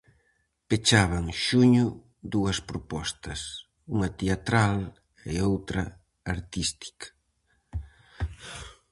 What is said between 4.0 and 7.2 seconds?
teatral e outra artística.